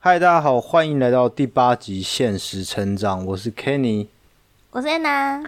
[0.00, 4.06] 嗨，大家好，欢迎来到第八集《现实成长》，我是 Kenny，
[4.70, 5.42] 我是安娜。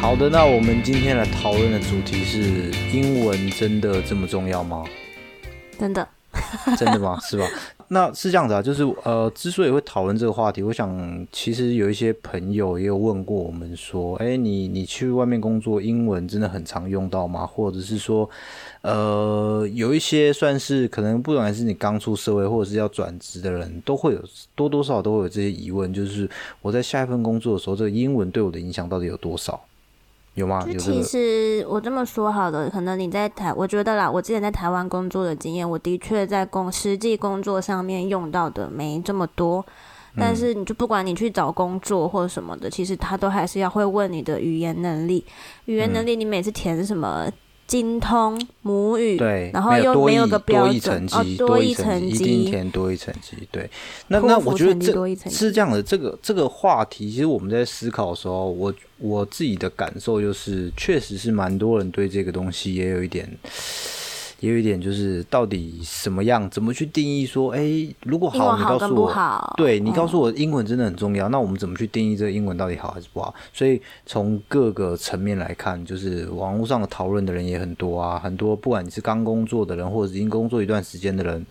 [0.00, 4.84] 好的，那我们今天来讨论的主题是：英文真的这么重要吗？
[5.78, 6.08] 真的。
[6.76, 7.18] 真的吗？
[7.20, 7.44] 是吧？
[7.88, 17.46] 那是这样子啊，就是呃，之所以会讨论这个话题，我想其实有一些朋友也有问过我们说，哎，你你去外面工作，英文真的很常用到吗？
[17.46, 18.28] 或者是说，
[18.82, 24.20] 呃，有一些算是可能不管是你刚出社会或者是要转职的人，都会有
[24.56, 26.28] 多多少少都会有这些疑问，就是
[26.62, 29.60] 我在下一份工作的时候，这个英文对我的影响到底有多少？
[30.36, 30.62] 有吗？
[30.64, 39.66] 就其实我这么说好的，可能你在台，我觉得啦，我之前在台湾工作的经验，我的确在工实际工作上面用到的没这么多。
[40.18, 45.24] 但是你就不管你去找工作或者什么的，其实他都还是要会问你的语言能力。
[45.66, 47.30] 语言能力，你每次填什么？
[47.66, 53.68] 精通母语，对，然后又没有个标准哦，多一层级，一定填多一层级，对。
[54.08, 63.28] 那那我觉得这是这样的，这个这个话题，其实我们在思考的时候，我我自己的感受就是，确实是蛮多人对这个东西也有一点。
[64.40, 71.28] 也有一点就是，到底什么样，怎么去定义说，哎，如果好，你告诉我，对你告诉我，英文真的很重要。
[71.30, 73.34] 那我们怎么去定义这个英文到底好还是不好？
[73.54, 81.46] 所以从各个层面来看，就是网络上的讨论的人也很多啊，很多不管你是刚工作的人，或者已经工作一段时间的人，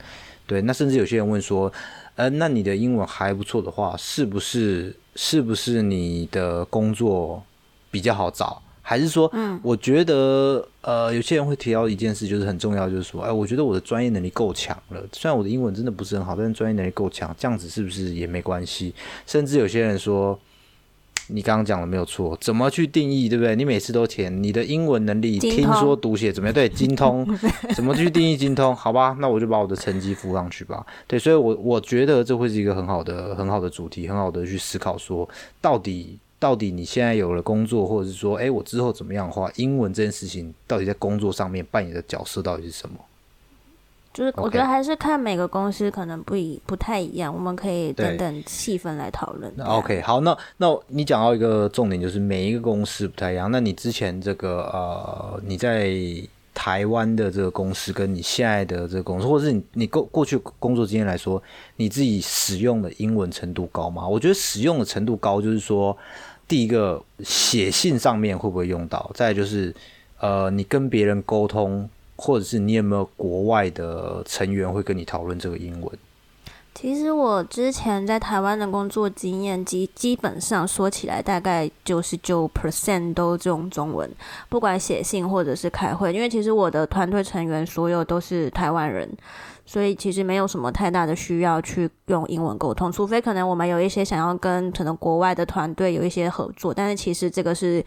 [0.45, 1.71] 对，那甚至有些人问说，
[2.15, 7.41] 呃，那你的英文还不错的话，是不是是不是你的工作
[7.89, 8.61] 比较好找？
[8.87, 18.93] 还是说，嗯，我觉得，呃，有些人会提到一件事，就是很重要，就是说，哎，我觉得我的专业能力够强了，虽然我的英文真的不是很好，但是专业能力够强，这样子是不是也没关系？
[19.25, 20.39] 甚至有些人说，
[21.29, 23.55] 你刚刚讲的没有错，怎么去定义，对不对？
[23.55, 26.53] 你每次都填你的英文能力，听说读写怎么样？
[26.53, 27.27] 对， 精通，
[27.73, 28.75] 怎么去定义精通？
[28.75, 30.85] 好吧，那我就把我的成绩附上去吧。
[31.07, 35.27] 对，所以，我我觉得这会是一个很好的、很好的主题，很好的去思考，说
[35.59, 36.19] 到底。
[36.45, 42.97] 到底你现在有了工作，或者是说，哎，我之后怎么样的话，英文这件事情到底在工作上面扮演的角色到底是什么？
[44.13, 49.51] 就是我觉得还是看每个公司可能不一不太一样，我们可以等等气氛来讨论。
[49.65, 53.49] OK，好，那那你讲到一个重点，就是每一个公司不太一样。
[53.49, 55.91] 那你之前这个呃，你在
[56.53, 61.41] 台湾的这个公司，跟你现在的这个公司，或者是你你过过去工作经验来说，
[61.77, 64.07] 你自己使用的英文程度高吗？
[64.07, 65.97] 我觉得使用的程度高，就是说。
[66.47, 69.09] 第一个写信上面会不会用到？
[69.13, 69.73] 再就是，
[70.19, 75.91] 呃，你跟别人沟通，或者是你有没有国外的成员会跟你讨论这个英文？
[76.75, 84.09] 其实我之前在台湾的工作经验，基基本上说起来，大概九十九 percent 都用中文，
[84.49, 89.09] 不管写信或者是开会，因为其实我的团队成员所有都是台湾人。
[89.65, 97.83] 所以其实没有什么太大的需要去用英文沟通，除非可能我们有一些想要跟可能国外的团队有一些合作，但是其实这个是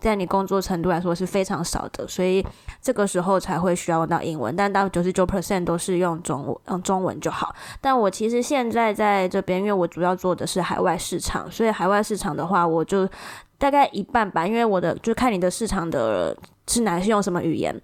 [0.00, 2.44] 在你工作程度来说是非常少的，所以
[2.80, 4.54] 这个时候才会需要用到英文。
[4.56, 7.54] 但到九十九 percent 都是用中文，用中文就好。
[7.80, 13.08] 但我其实现在在这边，因为我主要做的是海外市场，所以海外市场的话，我就
[13.58, 17.80] 大概一半吧，因为我的就看你的市场的是哪是用什么语言。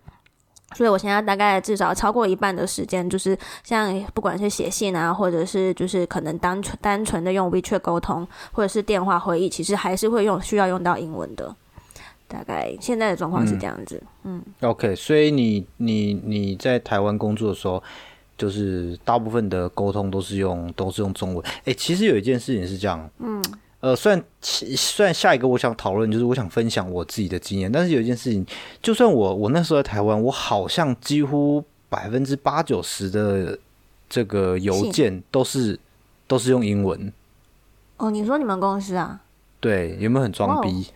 [0.74, 11.54] 所以，我现在大概至少超过一半的时间，就是像不管是写信啊，或者是就是可能单纯单纯的用 WeChat 沟通，或者是电话会议，其实还是会用需要用到英文的。
[12.28, 14.02] 大概现在的状况是这样子。
[14.24, 14.42] 嗯。
[14.60, 17.82] OK，所以你你你在台湾工作的时候，
[18.36, 21.42] 就是大部分的沟通都是用都是用中文。
[21.64, 23.08] 哎，其实有一件事情是这样。
[23.18, 23.42] 嗯。
[23.80, 28.44] 呃，虽然虽然下一个我想讨论就是我想分享我自己的经验，但是有一件事情，
[28.82, 33.56] 就算我我那时候在台湾，我好像几乎百分之八九十的
[34.08, 35.78] 这个邮件都是
[36.26, 37.12] 都是用英文。
[37.98, 39.20] 哦，你说你们公司啊？
[39.60, 40.88] 对，有没有很装逼？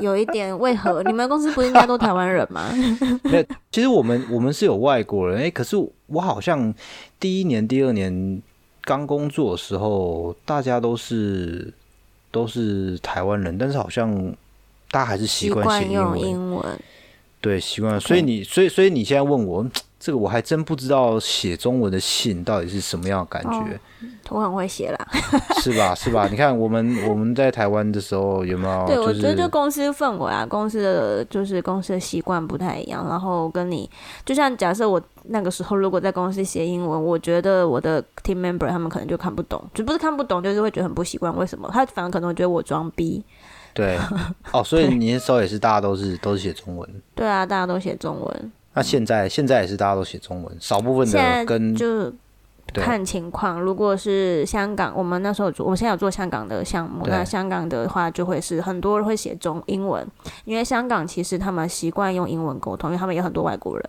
[0.00, 2.72] 有一点，为何你们公司不应该都台湾人吗？
[3.24, 5.76] 没其实我们我们是有外国人，哎，可是
[6.06, 6.72] 我好像
[7.18, 8.40] 第一年、第二年
[8.82, 11.74] 刚工作的时候，大家都是。
[12.32, 14.12] 都是台湾人，但是好像
[14.90, 16.66] 大家还是习惯写英文。
[17.42, 18.00] 对，习惯了。
[18.00, 19.66] 所以你，所以，所以你现在问我。
[20.04, 23.78] 这个我还真不知道写中文的信到底是什么样的感觉。
[24.30, 24.98] 我很会写啦，
[25.62, 25.94] 是吧？
[25.94, 26.26] 是吧？
[26.28, 28.84] 你看我们我们在台湾的时候有没有？
[28.84, 33.06] 对，我觉得就公司氛围啊，公司的就是公司的习惯不太一样。
[33.08, 33.88] 然后跟你，
[34.26, 41.32] 就像假设我那个时候如果在公司写英文，我觉得我的 team member 他们可能就看不懂，就不是看不懂，就是会觉得很不习惯。
[41.36, 41.70] 为什么？
[41.72, 43.22] 他反而可能会觉得我装逼。
[43.74, 43.98] 对，
[44.52, 46.88] 哦，所以你那时候也是大家都是都是写中文。
[47.14, 48.52] 对啊，大家都写中文。
[48.74, 52.12] 那现在现在也是大家都写中文，少部分的跟就
[52.74, 53.60] 看情况。
[53.60, 60.06] 如果是香港，我们那时候做，我们现在有做香港的项目，那香港的话就会是很多人会写中英文，
[60.44, 63.84] 因为香港其实他们习惯用英文沟通，因为他们有很多外国人。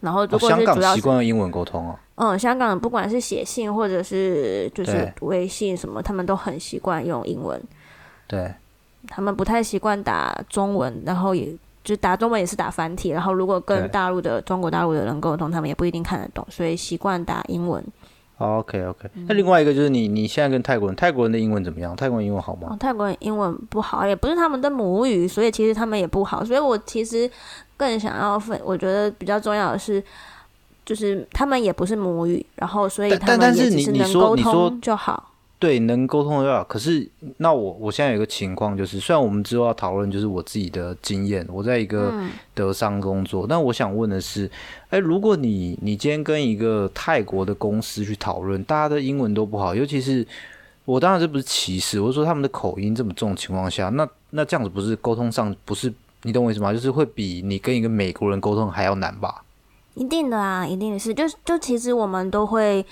[0.00, 7.60] 然后如果是主要习惯用英文沟通哦，嗯，香港不管是写信或者是就是微信什么，他们都很习惯用英文。
[8.28, 8.54] 对，
[9.08, 11.54] 他们不太习惯打中文，然后也。
[11.84, 17.82] 就打中文也是打繁体，然后如果跟大陆的中国大陆的人沟通，他们也不一定看得懂，所以习惯打英文。
[18.36, 21.96] OK OK，那另外一个就是你你现在跟泰国人，泰国人的英文怎么样？
[21.96, 22.76] 泰国人英文好吗？
[22.78, 26.44] 泰国人英文不好，也不是他们的母语，所以其实他们也不好。
[26.44, 27.30] 所以我其实
[27.78, 30.02] 更想要分，我觉得比较重要的是，
[30.84, 35.30] 就是他们也不是母语，然后所以他们也只是能沟通就好。
[35.60, 36.62] 对，能沟通的要。
[36.62, 42.14] 可是，那我我现在有一个情况，就是虽然我们之后要讨论，就是我自己的经验，我在一个
[42.54, 44.48] 德商工作，但我想问的是，
[44.90, 50.24] 哎，如果你你今天跟一个泰国的公司去讨论，大家的英文都不好，尤其是
[50.84, 56.72] 我当然这不是歧视，我是说他们的口音这么重的情况下，那那这样子不是沟通上不是你懂我意思吗？
[56.72, 59.42] 就是会比你跟一个美国人沟通还要难吧？
[59.98, 62.86] 一定的啊，一定的是，就就其实我们都会。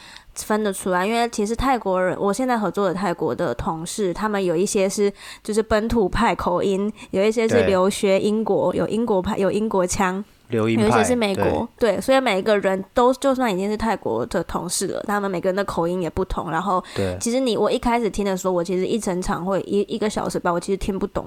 [0.44, 5.10] 分得出来，因为其实泰国人，我现在合作的泰国的同事，他们有一些是
[5.42, 16.50] 就是本土派口音，有一些是留学英国，有英国派，有英国腔，有一些是美国，对，所以每一个人都就算已经是泰国的同事了，他们每个人的口音也不同。
[16.50, 16.84] 然后，
[17.18, 21.24] 其实你我一开始听的时候，我其实一整场会一一个小时吧，我其实听不懂。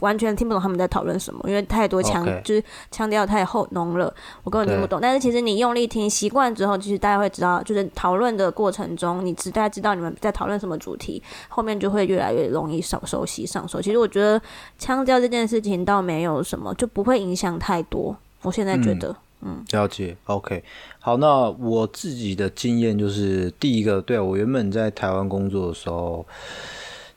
[0.00, 4.12] 完全听不懂他们在讨论什么，因为太多腔，就是腔调太厚浓了，
[4.44, 5.00] 我根本听不懂。
[5.00, 13.80] 但是其实你用力听习惯之后，其实大家会知道，就是讨论的过程中，你知大家知道你们在讨论什么主题，后面就会越来越容易熟熟悉上手。
[13.82, 14.40] 其实我觉得
[14.78, 18.16] 腔调这件事情倒没有什么，就不会影响太多。
[18.42, 20.16] 我现在觉得，嗯，了解。
[20.26, 20.62] OK，
[21.00, 26.24] 好，那我自己的经验就是，第一个，对我原本在台湾工作的时候。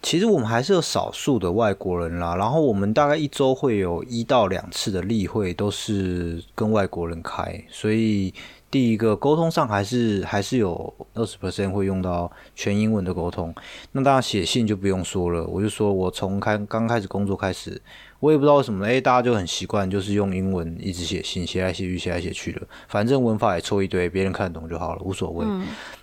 [0.01, 8.33] 其实我们还是有少数的外国人啦，然后我们大概一周会有一到两次的例会，都是跟外国人开，所以
[8.71, 13.53] 第一个沟通上还是还是有二十 percent 会用到全英文的沟通。
[13.91, 17.79] 那大家写信就不用说了，我就说我从开刚开始工作开始。
[18.21, 25.43] 我也不知道为什么，哎，大家就很习惯，就是用英文一直写信，写来写去，写来写去的，反正文法也错一堆，别人看得懂就好了，无所谓。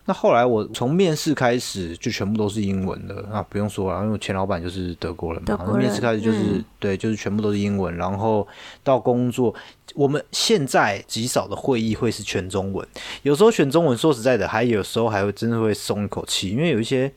[0.04, 7.96] 那后来我从面试开始就全部都是英文的，那，不用说了，因为前老板就是德国人嘛，面试开始就是对，就是全部都是英文。
[7.96, 8.44] 然后
[8.82, 9.54] 到工作，
[9.94, 12.86] 我们现在极少的会议会是全中文，
[13.22, 17.12] 有时候选中文，说实在的，还有时候还会真的会松一口气，因为有一些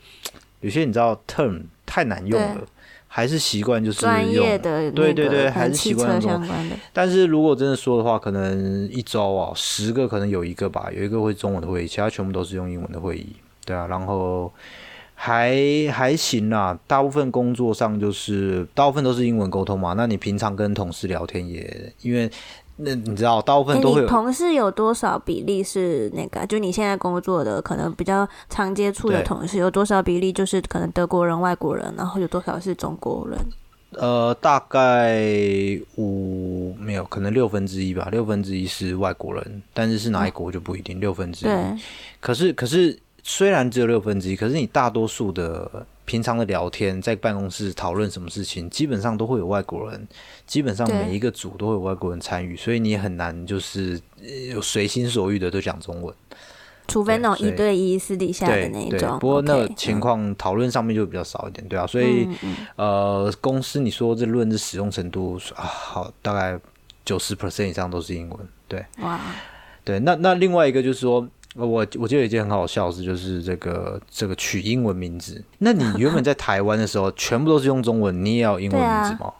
[0.62, 2.62] 有些你知道 term 太难用了。
[3.14, 6.50] 还是习惯就是用，对对对，还是习惯用。
[6.94, 13.36] 但是如果真的说的话，可能一周啊，十个可能有一个吧，有一个会中文的会议，其他全部都是用英文的会议。
[13.66, 14.50] 对啊，然后
[15.14, 15.54] 还
[15.92, 19.92] 还行啦，大部分工作上就是大部分都是英文沟通嘛。
[19.98, 22.32] 那你平常跟同事聊天也因为。
[22.84, 24.06] 那你知道，大部分都会。
[24.08, 26.46] 同事有多少比例是那个？
[26.48, 33.38] 就你现在工作的可能比较常接触的同事，有多少比例就是可能德国人、外国人，然后有多少是中国人？
[33.92, 35.22] 呃，大概
[35.98, 38.08] 五没有，可能六分之一吧。
[38.12, 41.00] 六分之一是外国人，但是是哪一国就不一定。
[41.00, 41.52] 六分之一，
[42.20, 45.86] 可是可是虽然只有六分之一，可是你大多数的。
[46.12, 50.06] 平常的聊天，在办公室讨论什么事情，基本上都会有外国人，
[50.46, 53.98] 基本上每一个组都会有外国人参与，所以你也很难就是
[54.54, 56.14] 有随心所欲的都讲中文，
[56.86, 59.18] 除非那种一对一私底下的那一种。
[59.20, 62.28] 不过那情况讨论上面就比较少一点，对啊，所以
[62.76, 66.60] 呃，公司你说这论的使用程度啊，好，大概
[67.06, 68.38] 九十 percent 以上都是英文，
[68.68, 69.18] 对，哇，
[69.86, 71.26] 对，那那另外一个就是说。
[71.56, 75.44] 我我记得有一件很好笑的事，就是这个这个取英文名字。
[75.58, 79.34] 那你原本在台湾的时候，全部都是用中文，你也要英文名字吗？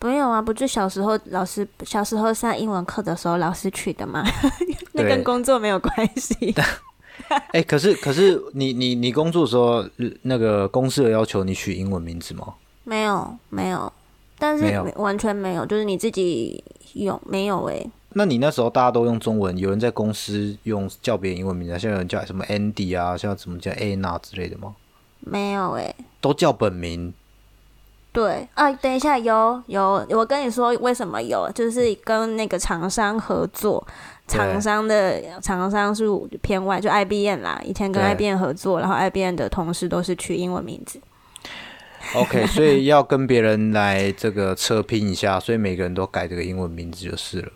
[0.00, 4.22] 没有啊，不就小时候老师小时候上英文课的时候老师取的吗？
[4.92, 6.54] 那跟工作没有关系。
[7.52, 9.84] 哎，可是可是你你你工作的时候，
[10.22, 12.54] 那个公司有要求你取英文名字吗？
[12.84, 13.90] 没有没有。
[14.38, 14.64] 但是
[14.96, 16.62] 完全没有，就是你自己
[16.92, 17.64] 有没有？
[17.64, 24.74] 哎，那你那时候大家都用中文，有人在公司用叫别人英文名字，像有人叫什么 Andy 啊，像怎么叫 Anna 之类的吗？
[25.20, 27.12] 没有哎，都叫本名。
[28.12, 33.84] 对啊，等一下，有有，我跟你说为什么有，就是跟那个厂商合作，
[34.28, 36.06] 厂商的厂商是
[36.40, 41.00] 偏外，就 IBM 啦，以前跟 IBM 合作，然后 IBM 的同事都是取英文名字。
[42.14, 47.50] OK，所以要跟别人来这个测评一下，所以每个人都改这个英文名字就是了。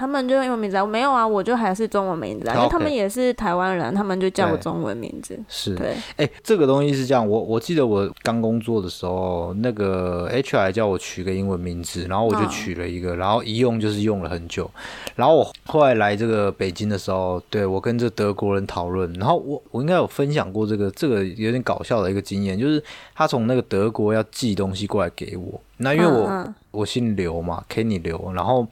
[0.00, 5.38] 他们就用英文名字，啊没有啊，我就还是中文名字啊，因为他们也是台湾人，他们就叫我中文名字。
[5.46, 14.70] 是，对，哎，这个东西是这样，我我记得我刚工作的时候，那个 HR 叫我取个英文名字，然后我就取了一个，然后一用就是用了很久。
[15.16, 22.82] 然后我后来来这个北京的时候，对我跟这德国人讨论，然后我我应该有分享过这个这个有点搞笑的一个经验，就是
[23.14, 25.60] 他从那个德国要寄东西过来给我。
[25.82, 28.66] 那因为我我姓刘嘛，Kenny 刘，然后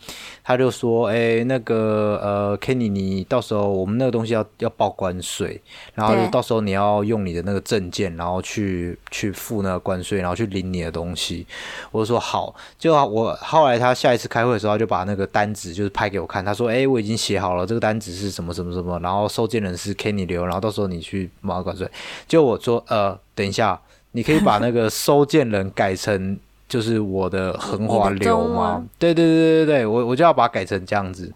[0.44, 5.60] 他就说，哎，那个呃，Kenny，你到时候我们那个东西要要报关税，
[5.94, 11.46] 然后到时候你要用你的那个证件，然后去去付那个关税，然后去领你的东西。
[11.90, 21.90] 我就说好，就我后来他下一次开会的时候，他就把那个单子就是拍给我看，他说，哎，我已经写好了，这个单子是什么什么什么，然后收件人是 Kenny 刘，然后到时候你去报关税。
[22.28, 23.80] 就我说，呃，等一下，
[24.12, 26.38] 你可以把那个收件人改成。
[26.68, 31.32] 就是我的横滑流吗，对对对对对我我就要把它改成这样子，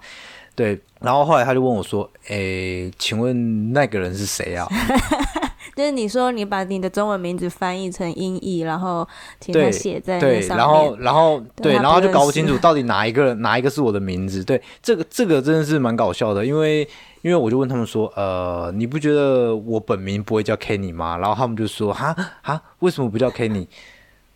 [0.54, 0.78] 对。
[1.00, 4.64] 然后后来他就问我说：“诶，请问那个人是谁啊？”
[5.74, 9.08] 就是你说你把你的中文名字翻译成音译，然后
[9.40, 14.44] 请他写在对，然后然后对，然后就搞不清楚 到底哪一个哪一个是我的名字。
[14.44, 16.86] 对，这个这个真的是蛮搞笑的，因为
[17.22, 23.66] 因为我就问他们说：“呃，你不觉得我本名不会叫 Kenny 吗？”然后他们就说：“哈哈，为什么不叫 Kenny？”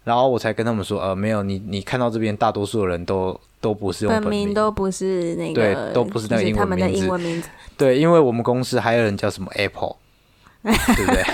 [0.06, 6.54] 然后我才跟他们说，呃，没有，你你看到这边大多数的人都都不是用本名，都不是那个，对，都不是那个英
[7.08, 9.96] 文名字，对，因为我们公司还有人叫什么 Apple，
[10.62, 11.24] 对不对？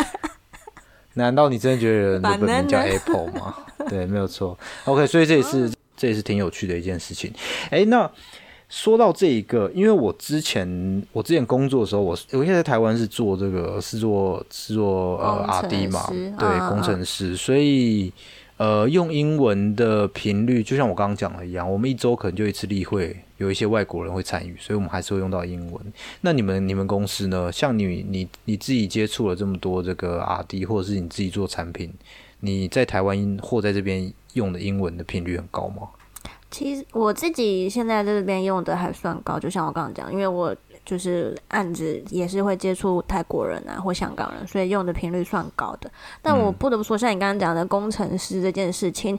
[1.12, 3.54] 难道你真的觉得人的本名叫 Apple 吗？
[3.90, 4.58] 对，没有错。
[4.86, 7.30] OK，所以这也是这也是挺有趣的一件事情。
[7.68, 8.10] 哎，那
[8.70, 16.06] 说到这一个，因为我之前我之前工作的时候，我我现在在台湾是做这个是做是做呃 RD 嘛，
[16.38, 18.10] 对，工程师，所以。
[18.62, 25.92] 呃，用英文的频率，就像我刚刚讲的一样，我们一周可能就一次例会，有一些外国人会参与，所以我们还是会用到英文。
[26.20, 27.50] 那你们你们公司呢？
[27.50, 31.92] 像你你你自己接触了这么多这个 RD，或者是你自己做产品，
[32.38, 35.88] 你在台湾或在这边用的英文的频率很高吗？
[36.52, 40.54] 其实我自己现在在这边用的还算高，就像我刚刚讲，因为我。
[40.84, 45.88] 就是案子也是会接触泰国人啊或香港人，所以用的频率算高的。
[46.20, 49.16] 但我不得不说，像你刚刚讲的工程师这件事情，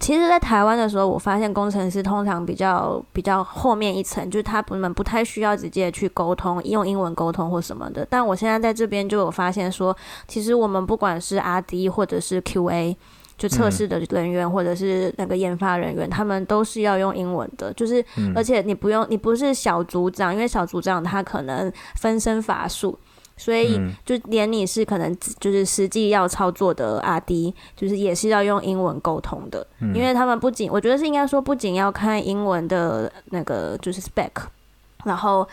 [0.00, 8.04] 其实，在台湾的时候，我发现工程师通常比较比较后面一层，就是他不们不太需要直接去沟通，用英文沟通或什么的。
[8.10, 12.96] 但我现在在这边就有发现说，其实我们不管是 RD 或者是 QA。
[13.42, 17.72] 就测试的人员或者是那个研发人员，他们都是要用英文的。
[17.72, 18.04] 就是，
[18.36, 22.96] 而且你不用，你不是小组长，因为小组长他可能分身乏术，
[23.36, 29.66] 所以就连你是可能就是实际要操作的阿 D，就是也是要用英文沟通的。
[29.92, 34.30] 因为他们不仅，我觉得是应该说，不仅要看英文的那个就是 spec，
[35.04, 35.48] 然后。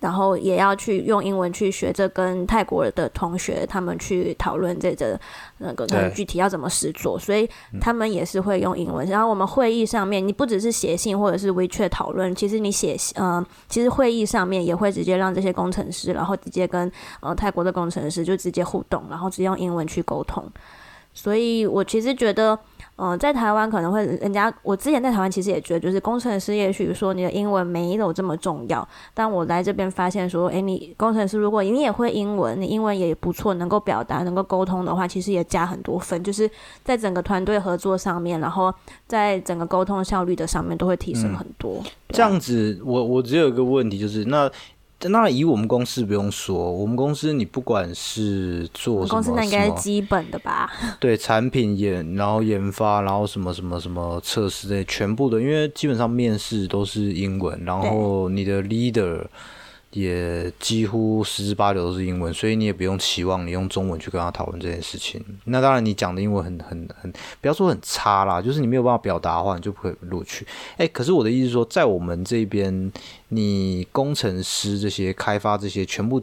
[0.00, 5.20] 然后也要去用英文去学着跟泰国的同学他们去讨论这个
[5.58, 7.48] 那个具体要怎么实做，所以
[7.80, 9.06] 他们也是会用英文。
[9.08, 16.90] 然后我们会议上面，你不只是写信或者是 WeChat 讨论，其实你写呃，其实会议上面也会直接让这些工程师，然后直接跟
[17.20, 20.44] 呃泰国的工程师就直接互动，然后直接用英文去沟通。
[21.12, 22.58] 所以我其实觉得。
[23.00, 36.50] 嗯，在台湾可能会，人家我之前在台湾其实也觉得，就是工程师也许说你的英文没有这么重要，但我来这边发现说，哎，你工程师如果你也会英文，你英文也不错，能够表达、能够沟通的话，其实也加很多分，就是
[36.82, 38.74] 在整个团队合作上面，然后
[39.06, 41.80] 在整个沟通效率的上面都会提升很多。
[42.08, 44.50] 这样子，我我只有一个问题，就是那。
[45.04, 50.72] 那以我们公司不用说，我们公司你不管是做什么，公司那应该是基本的吧？
[50.98, 59.24] 对，产品研，然后研发，然后什么什么什么测试类，全部的，因为基本上面试都是英文，然后你的 leader。
[59.90, 65.24] 也几乎十之八九都是英文，所以你也不用期望你用中文去跟他讨论这件事情。
[65.44, 70.46] 那当然，你讲的英文很很很，不要说很差啦，就是你没有办法表达的话，你就不会录取。
[70.76, 72.92] 哎，可是我的意思是说，在我们这边，
[73.28, 76.22] 你工程师这些开发这些全部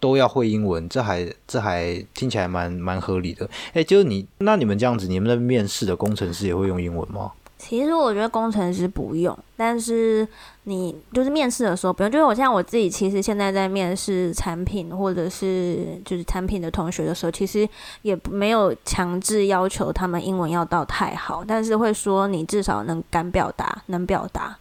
[0.00, 3.48] 都要会英文，这还这还听起来蛮蛮合理的。
[3.74, 7.32] 哎，就是你那你们这样子，你们的面试的工程师也会用英文吗？
[7.58, 10.26] 其实我觉得工程师不用，但是
[10.62, 12.10] 你就是面试的时候不用。
[12.10, 17.68] 就是我像我自己，其实现在在面试产品或者是就是产品的同学的时候，其实
[18.02, 24.56] 也没有强制要求他们英文要到太好，但是会说你至少能敢表达，能表达。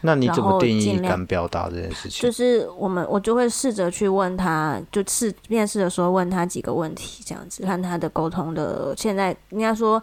[0.00, 2.20] 那你怎么定义敢表达这件事情？
[2.20, 10.02] 就是我们我就会试着去问他，就试面试的时候问他几个问题，这样子看他的沟通的现在应该说。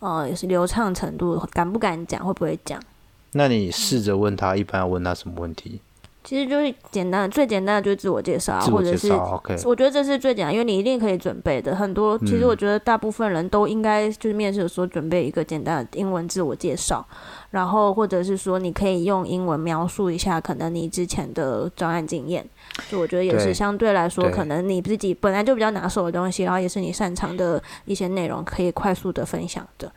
[0.00, 2.80] 哦，也是流畅程度，敢不敢讲，会不会讲？
[3.32, 5.80] 那你试着问他，一般要问他什么问题？
[6.22, 9.10] 其实就是简单的，最简单的就是自我介绍，或者是。
[9.64, 11.74] 我觉得这是最简单，因为你一定可以准备的。
[11.74, 17.04] 很多其实我觉得大部分人都应该就是面试的时候准备一个简单的英文自我介绍。
[17.50, 22.46] 然后，或者是说，你可以用英文描述一下可能你之前的专案经验，
[22.88, 29.90] 就我觉得也是相对来说，可能你自己本来就比较拿手的东西，然后也是你擅长的一些内容，可以快速的分享的。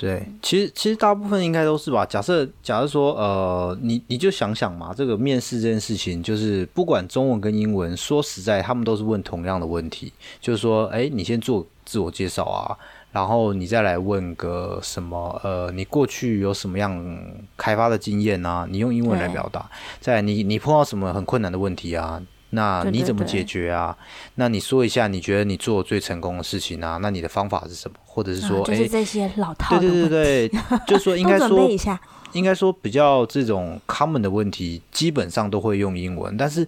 [0.00, 2.06] 对，其实其实大部分应该都是吧。
[2.06, 12.78] 假设假设说，呃，你你就想想嘛，这个面试这件事情，就是不管中文跟英文，说实在，他们都是问同样的问题，就是说，哎，你先做自我介绍啊。
[13.10, 15.40] 然后你再来问个什么？
[15.42, 17.04] 呃，你过去有什么样
[17.56, 18.68] 开发的经验啊？
[18.70, 19.68] 你用英文来表达。
[19.98, 22.22] 再你你碰到什么很困难的问题啊？
[22.50, 23.96] 那你怎么解决啊？
[24.36, 26.98] 那你说一下你觉得你做最成功的事情啊？
[27.02, 27.96] 那你的方法是什么？
[28.04, 31.68] 或者是说，就是这些老套对对对对， 就是说应该说
[32.32, 36.66] 应该说比较这种 common 的问题，基本上都会用英文，但是。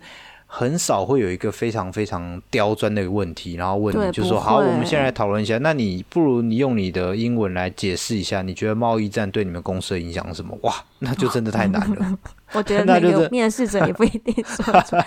[0.53, 5.57] 很少会有一个非常非常刁钻的一个问题，然后问你，就说好，我们现在来讨论一下。
[5.59, 10.59] 那你不如你用你的英文来解释一下，你觉得贸易战对你们公司的影响是什么？
[10.63, 12.19] 哇，那就真的太难了。
[12.59, 15.07] 我觉得那个面试者也 不一定说出来，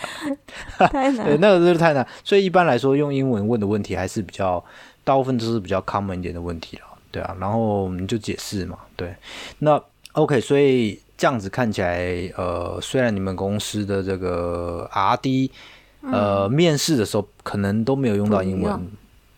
[0.90, 1.26] 太难。
[1.26, 2.06] 对，那个就是太难。
[2.24, 4.64] 所以一般来说，用英文问的问题还是比较，
[5.04, 6.84] 大部分都是比较 common 一点的问题了。
[7.12, 8.78] 对啊，然后你就解释嘛。
[8.96, 9.16] 对，
[9.60, 9.82] 那
[10.14, 11.00] OK，所以。
[11.16, 15.52] 这样子看起来，呃，虽然你们公司的这个 R D，
[16.02, 18.88] 呃，面试的时候可能都没有用到英文，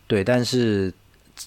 [0.08, 0.92] 对，但是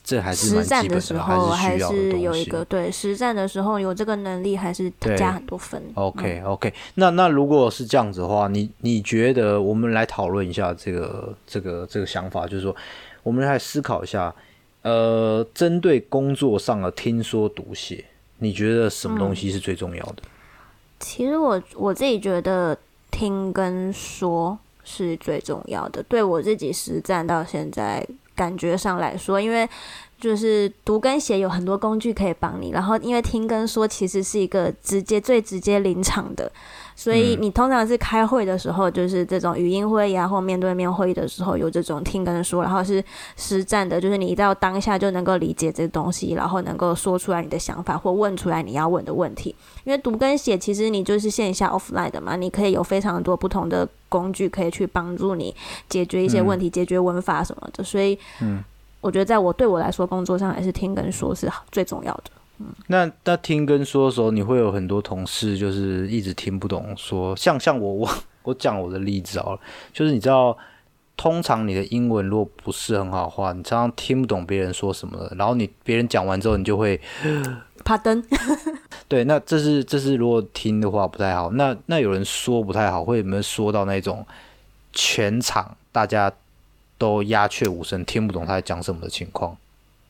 [0.04, 5.82] 这还是实战的时候还是有一个对实战的时候有这个能力，还是加很多分。
[5.96, 12.76] OK OK，那那如果是这样子的话，你你觉得我们来讨论一下这个这个这个想法，就是说
[13.24, 14.34] 我们来思考一下，
[14.84, 18.06] 呃，针对工作上的听说读写。
[18.42, 20.24] 你觉得什么东西是最重要的？
[21.00, 22.78] 其实我我自己觉得
[23.12, 26.02] 听跟说是最重要的。
[26.04, 28.06] 对我自己实战到现在
[28.40, 29.68] 感觉上来说，因为
[30.20, 36.52] 就是读跟写有很多工具可以帮你，然后因为听跟说其实是一个直接最直接临场的。
[36.96, 43.02] 所以你通常是开会的时候，就是这种语音会议啊，或面对面会议的时候，有这种听跟说，然后是
[43.38, 49.56] 实战的，就是你一到当下就能够理解这个东西，然后能够说出来你的想法或问出来你要问的问题。
[49.86, 55.56] 因为读跟写其实你就是线下 offline 的嘛，你可以有非常多不同的工具可以去帮助你
[55.88, 57.82] 解决一些问题，解决文法什么的。
[57.82, 58.62] 所以，嗯，
[59.02, 62.24] 我觉得在我对我来说，工作上还是听跟说是最重要的。
[62.62, 68.10] 嗯那那听跟说的时候，你会有很多同事就是一直听不懂说，像像我我
[68.44, 69.60] 我讲我的例子好了，
[69.94, 70.58] 就是你知道，
[71.16, 77.00] 通常你的英文如果不是很好的话，你常常听不懂别人说什么，然后你别人讲完之后，你就会
[77.86, 78.22] 怕灯。
[79.08, 81.50] 对，那这是这是如果听的话不太好。
[81.52, 84.26] 那那有人说不太好，会有没有说到那种
[84.92, 86.30] 全场大家
[87.00, 89.58] 都鸦雀无声，听不懂他在讲什么的情况？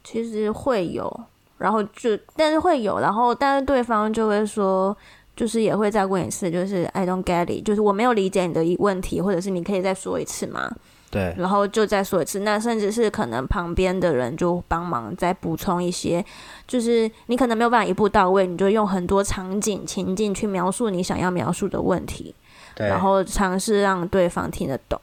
[0.04, 1.22] 其实会有。
[1.60, 4.96] 然后就，但是会有，然后但是对方就会说，
[5.36, 10.74] 就是也会再问一次，就是 I don't get it，就是我没有理解你的问题，或者是你可以再说一次吗？
[11.12, 16.24] 对，然后就再说一次，那甚至是可能旁边的人就帮忙再补充一些，
[16.66, 22.34] 就是你可能没有办法一步到位，你就用很多场景情境去描述你想要描述的问题，
[22.78, 25.02] 然后尝试让对方听得懂。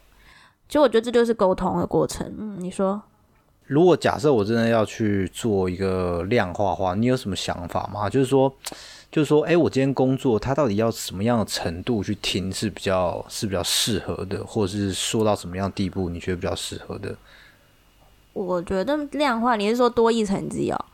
[0.68, 2.34] 其实我觉得这就是沟通的过程。
[2.38, 3.02] 嗯，你说。
[3.66, 8.08] 如果假设我真的要去做一个量化话，你有什么想法吗？
[8.08, 8.52] 就是说，
[9.10, 17.16] 就是说，哎，我今天工作，他到底要什么样的程度去听是比较是比较适合的，或者是说到什么样地步，你觉得比较适合的？
[18.36, 20.84] 我觉得量化，你是说多一成绩哦？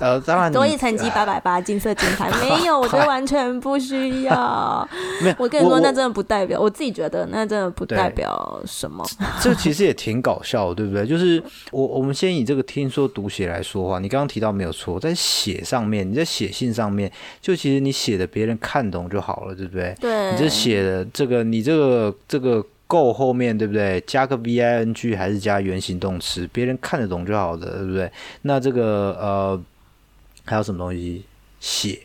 [0.00, 4.88] 呃，当然， 多一成绩八百八，金色金牌没有，我觉得完全不需要。
[5.20, 9.04] 没有，我跟你说，那真的不代表，我自己觉得那真的不代表什么。
[9.42, 11.06] 这其实也挺搞笑，对不对？
[11.06, 19.94] 就是我我们先以这个听说读写来说话，你刚刚提到没有错，在写上面，你在写信上面，就其实你写的别人看懂就好了，对不对？
[20.00, 22.64] 对，你这写的这个，你这个这个。
[22.86, 24.00] 够后面对不对？
[24.06, 28.10] 加个 v i n g 还是加原形动词，别人看得懂就好的，对不对？
[28.42, 29.60] 那这个呃，
[30.44, 31.24] 还有什么东西？
[31.58, 32.00] 写、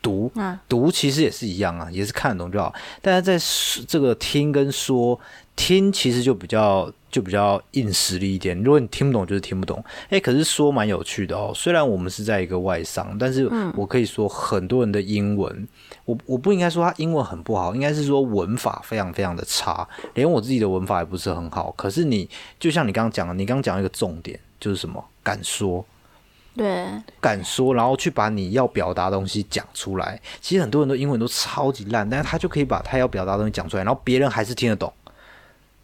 [0.00, 2.72] 读啊、读其实也是一样啊，也是看得懂就好。
[3.02, 5.18] 但是在这个听跟说，
[5.56, 8.60] 听其实就比较就比较硬实力一点。
[8.62, 9.84] 如果你听不懂，就是听不懂。
[10.08, 11.52] 哎，可是说蛮有趣的哦。
[11.54, 15.68] 虽然我们是在一个外商，但是我可以说很多人的英文。
[16.06, 21.70] 我我不应该说他英文很不好，应该是说文法非常非常的差，连我自己的文法也不是很好。
[21.76, 25.04] 可是你就像你刚刚讲的，你刚刚讲一个重点就是什么？
[25.22, 25.84] 敢说，
[26.56, 26.88] 对，
[27.20, 30.20] 敢说，然后去把你要表达的东西讲出来。
[30.40, 34.92] 其实很多人都英文都超级烂，但是他就可以把他要表达的东西讲出来，然后别人还是听得懂。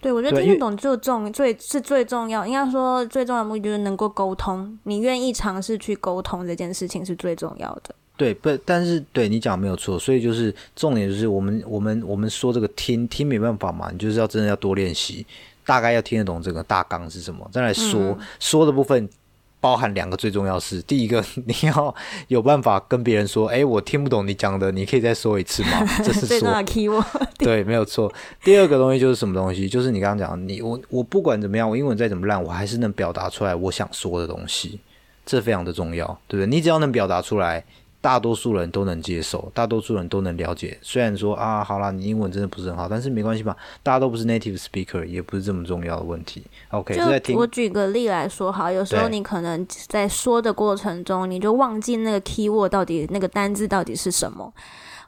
[0.00, 7.94] 对，我觉得听得懂就重最是最重要，应该说最重要的目的就是能够沟通，你愿意尝试去沟通这件事情是最重要的。
[8.16, 15.24] 对，不，但是对你讲没有错，所以就是重点就是我们我们我们说这个听听没办法嘛，你就是要真的要多练习，
[15.64, 19.08] 大概要听得懂这个大纲是什么，再来说说的部分
[19.61, 21.94] 包含两个最重要是，第一个 你要
[22.29, 25.85] 有办法跟别人说，哎，我听不懂你讲的，你可以再说一次吗？
[26.05, 26.49] 这是说
[27.38, 28.12] 对，没有错。
[28.44, 29.68] 第二个东西就是什么东西？
[29.68, 34.81] 就是你刚刚讲，你我我不管怎么样，我英文再怎么烂，我还是能表达出来我想说的东西，
[35.27, 36.49] 这非常的重要，对不对？
[36.49, 37.64] 你只要能表达出来。
[38.09, 40.79] 大多数人都能接受，大多数人都能了解。
[40.81, 43.55] 虽然说啊，好啦，你英文真的不是很好，但是没关系吧？
[43.83, 46.42] 大家都不是 native speaker，也不是这么重要的问题。
[46.71, 54.51] OK，就我举个例来说，好，有时候你可能在说的过程中，你就忘记那个 key word 到底那个单字到底是什么。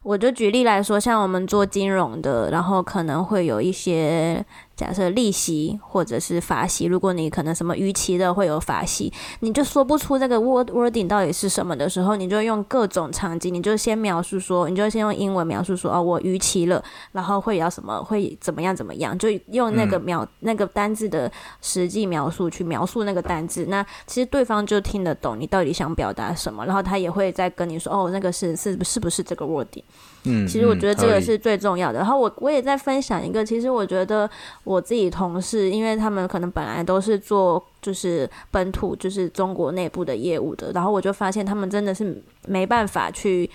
[0.02, 4.44] 我就举例来说，像我们做金融的，然后可能会有一些。
[4.80, 29.82] 假设利息或者是法息，如果你可能什么逾期的会有法息，你就说不出这个 word wording 到底是什么的时候，你就用各种场景，你就先描述说，你就先用英文描述说，哦，我逾期了，然后会要什么，会怎么样怎么样，就用那个描那个单字的实际描述去描述那个单字，那其实对方就听得懂你到底想表达什么，然后他也会再跟你说，哦，那个是是是不是这个 wording？
[30.24, 31.98] 嗯，其实我觉得这个是最重要的。
[31.98, 34.28] 然后我我也在分享一个，其实我觉得
[34.64, 43.48] 我自己同事，因为他们可能本来都是做就是本土就是中国内部的业务的，然后我就发现他们真的是没办法去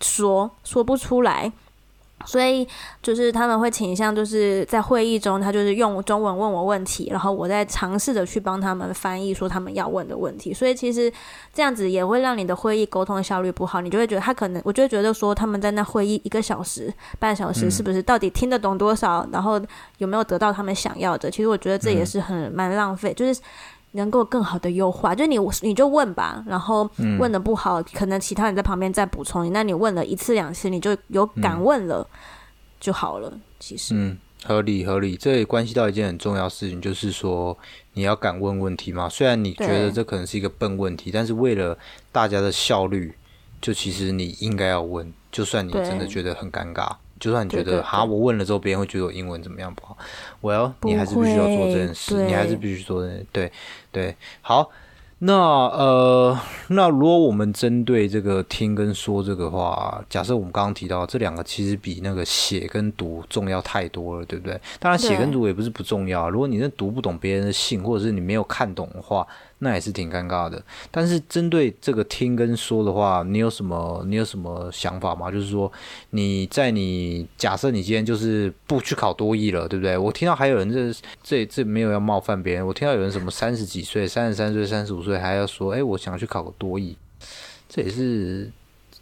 [0.00, 1.52] 说说不出来。
[2.26, 2.66] 所以
[3.00, 10.52] 就是他们会倾向就是在会议中，他就是用中文问我问题，然后我在尝试着去帮他们翻译说他们要问的问题。
[10.52, 11.10] 所以其实
[11.54, 19.60] 这样子也会让你的会议沟通的效率不好，你就会觉得他可能，我就会觉得说他们在那会议一个小时、半小时，是不是到底听得懂多少，然后
[19.98, 21.30] 有没有得到他们想要的？
[21.30, 23.40] 其实我觉得这也是很蛮浪费，就是。
[23.96, 29.50] 能够更好的优化，就你你就问吧，然后问的不好，可能其他人在旁边再补充你。
[29.50, 32.08] 那你问了一次两次，你就有敢问了
[32.78, 33.32] 就好了。
[33.58, 37.56] 其实，嗯，合理合理，这也关系到一件很重要事情，就是说
[37.94, 39.08] 你要敢问问题嘛。
[39.08, 41.76] 虽然你觉得这可能是一个笨问题，但是为了
[42.12, 43.14] 大家的效率，
[43.60, 46.88] 就其实你应该要问，就算你真的觉得很尴尬。
[47.18, 49.96] 就算你觉得哈，我问了之后，别人会觉得我英文怎么样不好，
[50.42, 53.52] 我要你还是必须要做这件事，你还是必须做这件事，对
[53.96, 54.70] 对，好。
[55.20, 64.60] 那呃，那如果我们针对这个听跟说这个话，假设我们刚刚提到这两个其实比那个写跟读重要太多了，对不对？
[64.78, 69.26] 当然写跟读也不是不重要，如果你是读不懂别人的信，或者是你没有看懂的话。
[69.58, 75.30] 那也是挺尴尬的，但是针对这个听跟说的话，你有什么你有什么想法吗？
[75.30, 75.70] 就是说
[76.10, 79.96] 你在你假设你今天就是不去考多艺了，对不对？
[79.96, 86.96] 我听到还有人这这这没有要冒犯别人，我听到有人什么三十几岁、三十三岁、三十五岁还要说，哎，我想去考个多艺，
[87.68, 88.50] 这也是。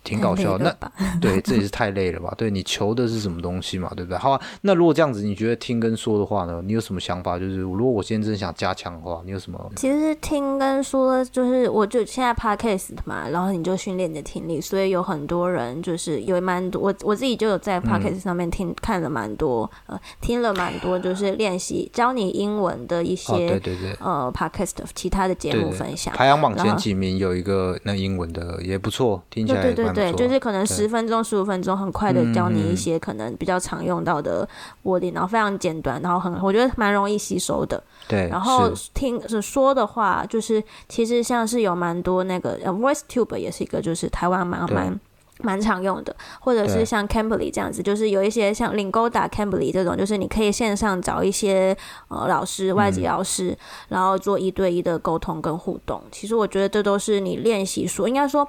[0.05, 0.71] 挺搞笑，那
[1.21, 2.33] 对，这也是太累了吧？
[2.37, 3.91] 对你求的是什么东西嘛？
[3.97, 4.19] 对不对？
[4.19, 6.61] 好啊，那如果这样子，你觉得听跟说的话呢？
[6.65, 7.39] 你有什么想法？
[7.39, 9.59] 就是如果我现在真的想加强的话，你有什么？
[9.77, 34.49] 其实听跟说，就是我就现在 podcast 嘛，然后你就训练你的听力，所以有很多人就是有蛮多，我我自己就有在 podcast 上面听看了蛮多，呃，听了蛮多，就是练习教你英文的一些，对对对，呃，podcast 其他的节目分享，排行榜前几名有一个那英文的也不错，听起来对对对，就是可能十分钟、十五分钟，很快的教你一些可能比较常用到的
[34.83, 37.83] wording，然后非常简短，然后很我觉得蛮容易吸收的。
[38.09, 45.01] 对，然后听是说的话，就是其实像是有蛮多那个 VoiceTube 也是一个，就是台湾蛮蛮
[45.41, 51.77] 蛮常用的，或者是像 Cambly 这样子，就是有一些像领勾打 Cambly 这种，就是你可以线上找一些
[52.09, 53.57] 呃老师、外籍老师，
[53.89, 56.03] 然后做一对一的沟通跟互动。
[56.13, 58.49] 其实我觉得这都是你练习说，应该说。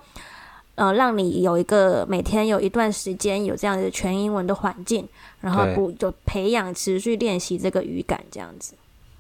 [0.76, 5.08] 呃，让你有一个每天有一段时间有这样的全英文的环境，
[5.42, 8.74] 然后不就培养持续练习这个语感这样子。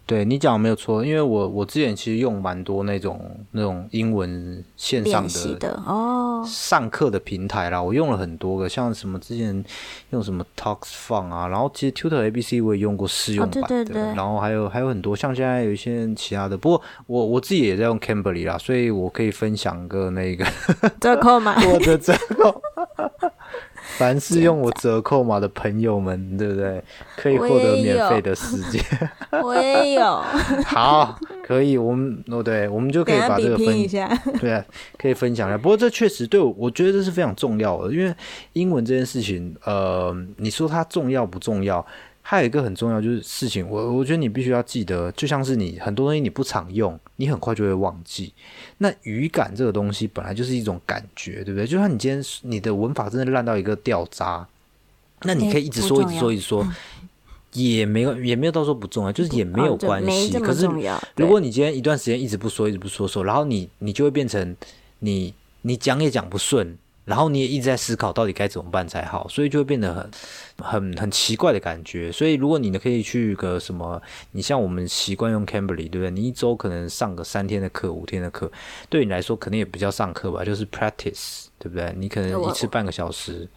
[0.05, 3.19] 对你讲的没有错，因为我我之前其实用蛮多那种
[3.51, 5.27] 那种英文线上
[5.59, 6.43] 的哦。
[6.45, 9.65] 上课的平台啦，我用了很多个，像什么之前
[10.11, 20.45] 用什么 Talks Fun 啊，然后其实 Tutor ABC 我也用过试用版的，然后还有还有很多，像现在有一些其他的，不过我我自己也在用 Cambly 啦，所以我可以分享个那个
[20.99, 22.61] 折扣码， 我的折扣。
[23.97, 26.84] 凡是用我折扣码的朋友们，对不对？
[27.15, 28.81] 可以获得免费的时间。
[29.43, 30.23] 我也有。
[30.65, 34.10] 好，可以，我们哦，对，我们就可以把这个分一下。
[34.41, 34.65] 对啊，
[34.97, 35.58] 可以分享一下。
[35.58, 38.13] 不过这确实对我，我觉得这是非常重要的，因为
[38.53, 41.86] 英文这件事情，呃，你说它重要不重要？
[42.27, 48.33] 还有一个很重要就是事情，我我觉得你必须要记得，就像是你很多东西你不常用，你很快就会忘记。
[48.79, 51.67] 那语感这个东西本来就是一种感觉，对不对？
[51.67, 54.47] 就像你今天你的文法真的烂到一个掉渣，
[55.21, 56.67] 那你可以一直说一直说一直说，
[57.53, 60.39] 也没有也没有到说不重要，就是也没有关系。
[60.39, 60.65] 可是
[61.17, 64.57] 如果你今天一段时间一直不说一直不说说，然后你你就会变成
[64.97, 66.75] 你你讲也讲不顺。
[67.05, 70.11] 然后你也一直在思考到底该怎么办才好，所以就会变得很
[70.57, 72.11] 很很奇怪的感觉。
[72.11, 76.11] 所以如果你呢可以去个什么，你像我们习惯用 Cambly，对不对？
[76.11, 78.51] 你一周可能上个三天的课、五天的课，
[78.89, 81.93] 对你来说可能也不叫上课吧，就是 practice，对不对？
[81.95, 83.47] 你可能一次半个小时。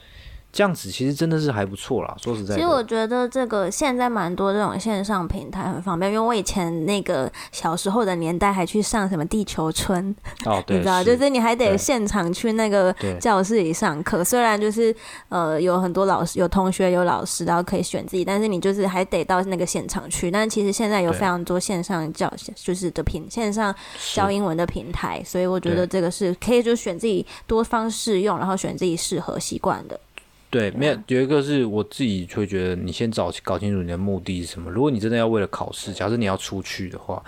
[0.58, 2.56] 这样子其实真的是还不错啦，说实在。
[2.56, 10.12] 其实我觉得这个现在蛮多这种线上平台很方便，因为我以前那个小时候的年代还去上什么地球村，
[10.46, 14.24] 哦， 你知道，就是你还得现场去那个教室里上课。
[14.24, 14.92] 虽然就是
[15.28, 20.28] 呃有很多老师、有同学、有老师，然后可以选自己，但是你就是还得到那个现场去。
[20.28, 23.72] 但其实现在有非常多线上教就是的平线上
[24.12, 30.00] 教英文的平台，所以我觉得这个是可以就选自己多方适用，然后选自己适合习惯的。
[30.50, 34.70] 对，没有有一个是我自己会觉得，你先找搞清楚你的目的是什么。
[34.70, 37.22] 如果你真的要为了考试，假设你要出去的话，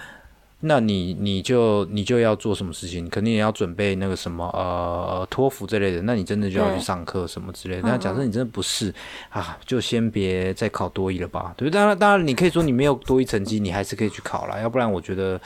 [0.60, 3.08] 那你你就你就要做什么事情？
[3.10, 6.00] 肯定也要准备那个什么呃托福之类的。
[6.02, 7.82] 那你真的就要去上课什么之类的。
[7.82, 8.94] 那假设你真的不是
[9.28, 11.78] 啊，就先别再考多一了吧，对不对？
[11.78, 14.58] 当然当然，你可以说你没有多一成绩，你还是可以去考啦。
[14.58, 15.38] 要不然我觉得。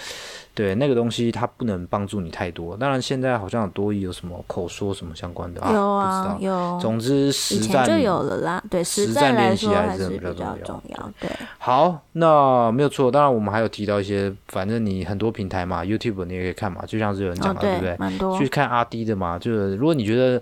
[0.54, 2.76] 对那个东西，它不能帮助你太多。
[2.76, 5.72] 当然，现在好像有多有什么口说什么相关的啊？
[5.72, 6.78] 有啊，有。
[6.80, 8.62] 总之，实战就有了啦。
[8.70, 11.12] 对，实战练习还是比较重要。
[11.18, 11.28] 对。
[11.58, 13.10] 好，那没有错。
[13.10, 16.84] 当然，我们还有提到一些，反正你很多平台嘛，YouTube 你也可以看嘛。
[16.86, 17.96] 就像是有人讲的，对不对？
[17.98, 18.38] 蛮多。
[18.38, 20.40] 去看阿 D 的嘛，就是如果你觉得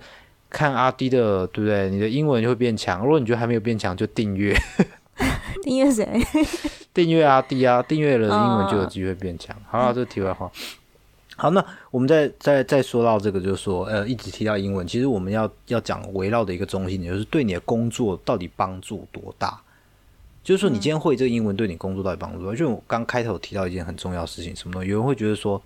[0.51, 1.89] 看阿 D 的，对不对？
[1.89, 3.03] 你的英文就会变强。
[3.03, 4.55] 如果你觉得还没有变强，就订阅。
[5.63, 6.07] 订阅谁？
[6.93, 7.83] 订阅阿 D 啊！
[7.83, 9.57] 订阅了，英文就有机会变强。
[9.69, 10.51] 好了，这题外话。
[11.37, 19.59] 好，那我们再再再说到这个，就是说，呃，一直提到英文，其实我们要要讲围绕的一个中心点，就是对你的工作到底帮助多大。
[20.45, 22.59] 就是说，你今天会这个英文，对你工作到底帮助多大？
[22.59, 24.91] 就我刚开头提到一件很重要的事情，什么东西？
[24.91, 25.61] 有人会觉得说，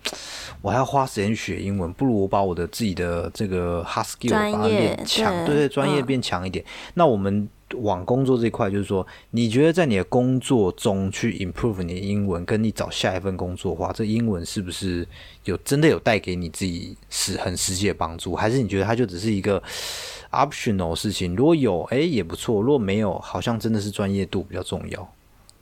[0.61, 6.63] 我还要花时间学英文，不如我把我的自己的这个 hard skill 把它变强，对对，专业变强一点。
[6.93, 7.49] 那我们。
[7.75, 15.07] 往工作这一块，就是说，你觉得在你的工作中去 improve 你的英文，跟你找下一份工作的话，这英文是不是
[15.43, 18.35] 有真的有带给你自己是很实际的帮助？
[18.35, 19.61] 还是你觉得它就只是一个
[20.31, 21.35] optional 事情？
[21.35, 25.13] 如果有，哎，也不错；如果没有，好像真的是专业度比较重要。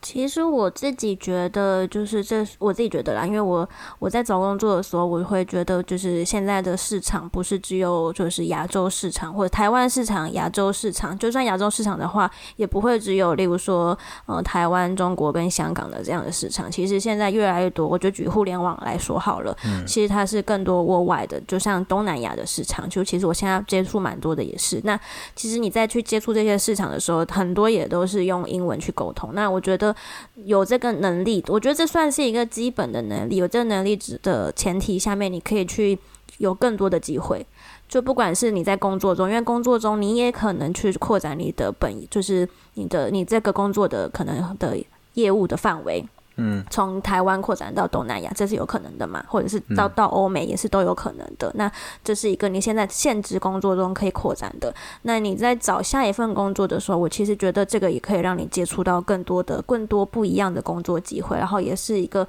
[0.05, 16.69] 其实我自己觉得，就是这我自己觉得啦，因为我我在找工作的时候，我会觉得，就是现在的市场不是只有就是亚洲市场或者台湾市场、亚洲市场，就算亚洲市场的话，也不会只有例如说呃台湾、中国跟香港的这样的市场。
[16.69, 24.79] 其实现在越来越多，我就举互联网来说好了，其实它是更多国外的，就像东南亚的市场，就其实我现在接触蛮多的也是。
[24.83, 24.99] 那
[25.35, 29.31] 其实你在去接触这些市场的时候，很多也都是用英文去沟通。
[29.33, 29.94] 那我觉得。
[30.35, 33.37] 有这个能力，我觉得这算是一个基本的能力。
[33.37, 35.97] 有这个能力的前提下面，你可以去
[36.37, 37.45] 有更多的机会。
[37.87, 44.77] 就不管是你在工作中，因为工作中你也可能去扩展你的本，就是你的你这个工作的可能的
[45.13, 46.03] 业务的范围。
[46.37, 49.23] 嗯，从台湾扩展到东南亚，这是有可能的嘛？
[49.27, 51.49] 或者是到到欧美也是都有可能的。
[51.55, 51.71] 那
[52.03, 54.73] 这是一个你现在现职工作中可以扩展的。
[55.03, 62.27] 那你在找下一份工作的时候，我其实觉得这个也可以让你接触到更多的、更多不一样的工作机会，然后也是一个，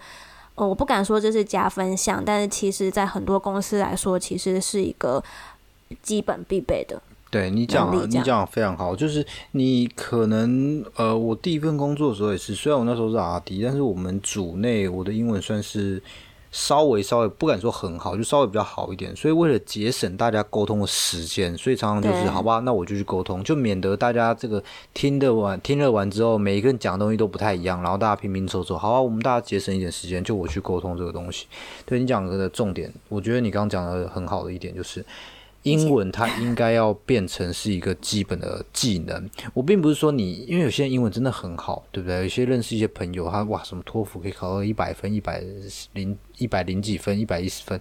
[0.55, 5.23] 呃，我不敢说这是加分项，但是其实在很多公司来说，其实是一个
[6.01, 7.03] 基本必备的。
[7.37, 16.03] 对你讲，你讲非常好，就是你可能呃，我第一份工作的时候也是，虽然我那时候是阿迪，但是我们组内我的英文算是
[16.51, 19.15] 稍微稍微不敢说很好，就稍微比较好一点。
[19.15, 24.63] 所以为了节省大家沟通的时间，所以常常就是好吧，那我就去沟通，就免得大家这个
[24.95, 28.79] 听得完听了完之后，每一个人讲的东西都不太一样，然后大家拼拼凑凑。
[28.79, 31.47] 好啊，我们大家节省一点时间，就我去沟通这个东西。
[31.85, 35.05] 对你讲的重点，我觉得你刚刚讲的很好的一点就是。
[35.67, 39.29] 英文它应该要变成是一个基本的技能。
[39.53, 42.23] 我并不是说你，因为有些人英文真的很好，对不对？
[42.23, 45.43] 有些认识一些朋友，他哇，什么托福可以考到一百分、一百
[45.95, 47.81] 零、一百零几分、一百一十分，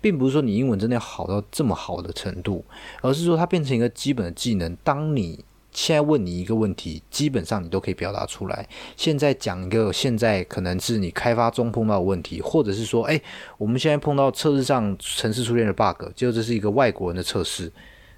[0.00, 2.64] 并不是说你英文真的要好到这么好的程度，
[3.02, 4.76] 而是说它变成一个基本的技能。
[4.84, 5.44] 当你
[5.74, 8.66] 现在问你一个问题，基本上你都可以表达出来。
[8.96, 13.20] 现在讲一个，现在可能是你开发中碰到的问题，或者是说，哎，
[13.58, 17.70] 我们现在碰到测试上城市出现的 bug，就这是一个外国人的测试，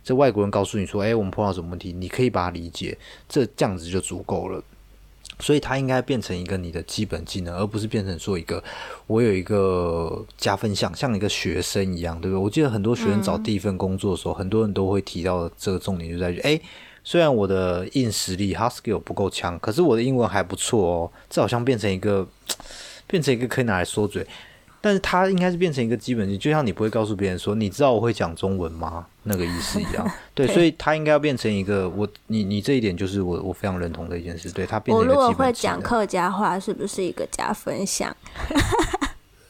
[0.05, 4.63] 这外国人告诉你说，哎，我们碰到什么问题，你可以把它理解，这这样子就足够了。
[5.41, 8.63] 所以它应该变成一个你的基本技能，而不是变成说一个
[9.07, 12.43] 我有一个加分项，像一个学生一样，对不对？
[12.43, 16.61] 我记得很多学生找第一份工作的时候，很多人都会提到这个重点就在于，哎。
[17.09, 21.13] 虽然我的硬实力 hard skill 不够强，可是我的英文还不错哦。
[21.31, 22.27] 这好像变成一个，
[23.07, 24.27] 变成一个可以拿来说嘴，
[24.81, 29.07] 但是它应该是变成一个基本就像你不会告诉别人说，你知道我会讲中文吗？
[29.23, 30.05] 那个意思一样。
[30.35, 34.51] 对，所以它应该要变成一个，我你你这一点就是我我非常认同的一件事。
[34.51, 38.13] 对它变成一个基本我如果会讲客家话，是不是一个加分项？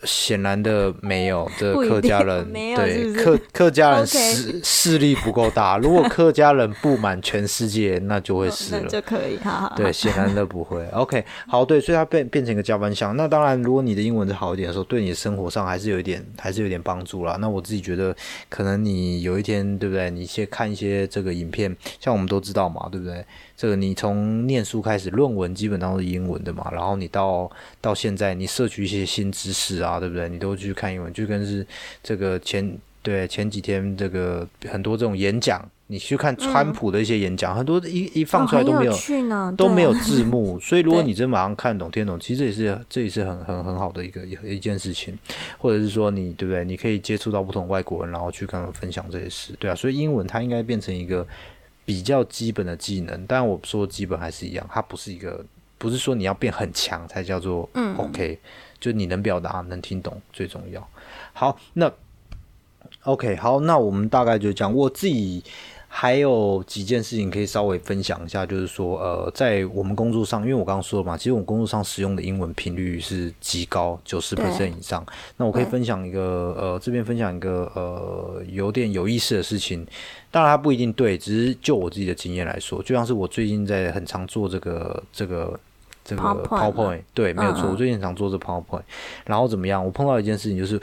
[0.05, 5.79] 显然的没有， 这客家人 对客客家人 势势力不够大。
[5.79, 8.89] 如果客家人布满全世界，那就会死了。
[8.89, 9.73] 就可以，哈。
[9.77, 10.87] 对，显然的不会。
[10.89, 13.17] OK，好，对，所以它变变成一个加班项。
[13.17, 17.37] 那当然，如果你的英文是好一点的时候，对你的生活上还是有一点，还是有点帮助啦。
[17.41, 18.15] 那我自己觉得，
[18.49, 20.11] 可能你有一天，对不对？
[20.11, 23.25] 你先看一些这个影片，像我们都知道嘛，对不对？
[23.57, 30.29] 这个你从念书开始，论文基本上是英文的嘛，然后你到到现在，你摄取一些新知识啊，对不对？
[30.29, 31.67] 你都去看英文，就跟是
[32.03, 38.97] 这个前对前几天这个很多这种演讲，你去看川普的一些演讲，很多一一放出来都没有
[39.57, 45.17] 都没有字幕， 所以如果你真马上看懂听懂，其实这也是这也是很很很好的一个一件事情，
[45.59, 46.65] 或者是说你对不对？
[46.65, 51.27] 你可以接触到不同外国人，然后去跟他们分享这些事，对啊，所以英文它应该变成一个。
[51.87, 55.47] 比较基本的技能，但我说基本还是一样，它不是一个，
[55.79, 58.37] 不是说你要变很强才叫做 OK，
[58.81, 60.87] 就你能表达、能听懂最重要。
[61.33, 61.93] 好，那
[63.05, 65.43] OK，好，那我们大概就讲我自己。
[65.89, 75.07] 还有几件事情可以稍微分享一下，就是说，呃，在我们工作上，因为我刚刚说了嘛，其实我们工作上使用的英文频率是极高，九十 percent 以上。
[75.39, 79.87] 那我可以分享一个，呃，这边分享一个，呃，有点有意思的事情。
[80.31, 85.59] 当然它不一定对，只是就我自己的经验来说，就像是我最近在很常做这个这个
[86.07, 88.85] 这个 PowerPoint，对，没有错，我最近常做这 PowerPoint。
[89.27, 89.85] 然后怎么样？
[89.85, 90.81] 我碰到一件事情就是。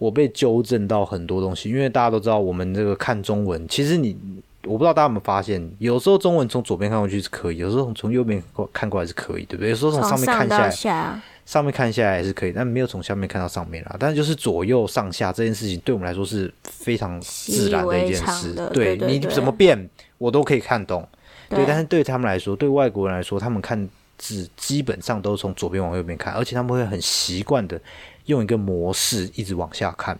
[0.00, 4.16] 我被纠正到很多东西，因为大家都知道我们这个看中文，其实你
[4.62, 8.40] 我不知道大家有没有发现，有时候中文从左边看过去是可以，有时候从右边
[8.72, 9.70] 看过来是可以，对不对？
[9.70, 13.96] 有时候从上面看下来，上面看下来也是可以，但没有从下面看到上面啦。
[13.98, 18.54] 但是就是左右上下这件事情，对我们来说是非常自然的一件事。
[18.72, 21.04] 对你怎么变，我都可以看懂。
[21.48, 27.80] 对，但是对他们来说，对外国人来说，他们看字基本上都是从左边往右边看，而且他们会很习惯的。
[28.28, 30.14] 用一个模式一直往下看，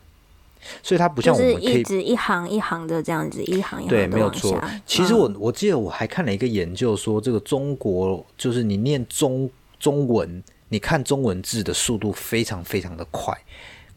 [0.82, 4.58] 所以它不像我们可以一直一行一行的这样子一行一行对，没有错。
[4.86, 13.36] 其实我我记得我还看了一个研究，说这个中国就是你念中中文，你看中文字的速度非常非常的快。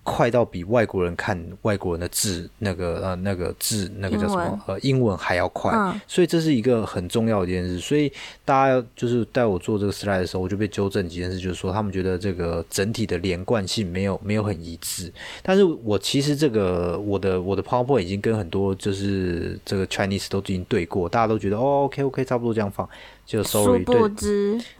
[0.03, 5.71] 快到比外国人看外国人的字那个呃那个字那个叫什么呃英文还要快，
[6.07, 7.79] 所以这是一个很重要的一件事。
[7.79, 8.11] 所以
[8.43, 15.13] 大家就是带我做这个 slide 的时候，我就被纠正几件事，就是说他们觉得这个整体的连贯性没有没有很一致。
[15.43, 22.89] 但是我其实这个我的我的 PowerPoint 已经跟很多就是这个 Chinese 都已经对过，大家都觉得哦 OK OK 差不多这样放，
[23.25, 24.09] 就 Sorry 对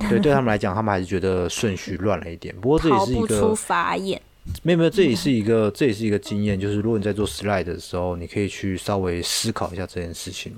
[0.10, 2.55] 对对他们来讲，他们还是觉得顺序乱了一点。
[2.60, 4.19] 不过这也是一个法眼。
[4.63, 10.51] 没有没有，这也是一个这也是一个经验，就是如果你在做 slide 的时候，你可以去稍微思考一下这件事情，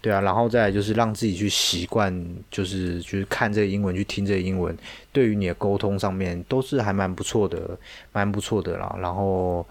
[0.00, 2.12] 对啊，然后再就是让自己去习惯，
[2.50, 4.76] 就是就是看这个英文，去听这个英文，
[5.12, 7.78] 对于你的沟通上面都是还蛮不错的，
[8.12, 8.96] 蛮不错的啦。
[9.00, 9.64] 然后，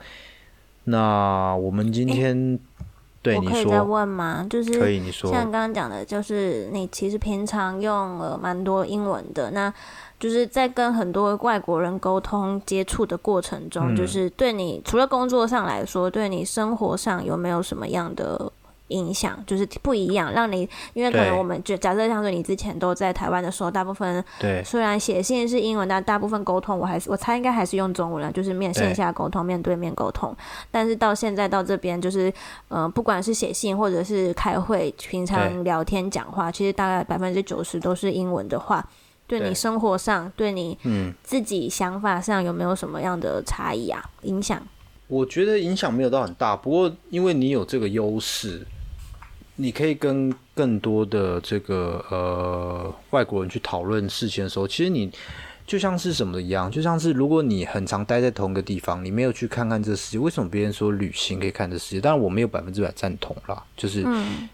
[0.86, 2.58] 那我们今天
[3.22, 4.48] 对你说再问吗？
[4.50, 9.74] 就是可以你说，像刚刚讲的，就是你其实平常用了蛮多英文的那。
[10.20, 18.52] 就是在跟很多外国人沟通接触的过程中，就是对你除了工作上来说，对你生活上有没有什么样的
[18.88, 24.64] 影响就是不一样，让你因为可能我们就假设像说你之前都在台湾的时候，大部分对。
[24.64, 30.34] 虽然写信是英文，但大部分沟通我还是我猜应该还是用中文了，就是面线下沟通、面对面沟通。
[30.72, 32.34] 但是到现在到这边，就是
[32.70, 38.84] 嗯，不管是写信或者是开会、平常聊天讲话，其实大概百分之九十都是英文的话，
[39.28, 44.04] 对你生活上、对你嗯自己想法上有没有什么样的差异啊？
[44.24, 44.60] 影响？
[45.08, 48.66] 我觉得影响没有到很大，不过因为你有这个优势。
[49.60, 55.12] 你可以跟更多的这个呃外国人去讨论事情的时候，其实你。
[55.68, 62.00] 就像是什么一样，就像是如果你很常待在同一个地方，你没有去看看这个世界，为什么别人说旅行可以看这世界？
[62.00, 64.08] 当然我没有百分之百赞同啦，就是